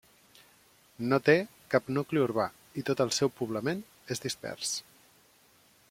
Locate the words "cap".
1.73-1.91